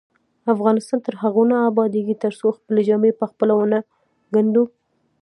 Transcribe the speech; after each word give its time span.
افغانستان 0.53 0.99
تر 1.05 1.13
هغو 1.21 1.43
نه 1.51 1.57
ابادیږي، 1.69 2.15
ترڅو 2.23 2.47
خپلې 2.57 2.81
جامې 2.87 3.11
پخپله 3.21 3.53
ونه 3.57 3.79
ګنډو. 4.33 4.63